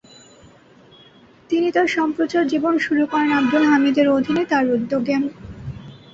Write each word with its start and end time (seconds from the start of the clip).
তিনি 1.49 1.67
তার 1.71 1.87
সম্প্রচার 1.87 2.43
জীবন 2.47 2.73
শুরু 2.77 3.03
করেন 3.05 3.29
আবদুল 3.31 3.63
হামিদের 3.65 4.07
অধীনে 4.09 4.43
তার 4.45 4.65
উদ্যোগে। 4.69 5.15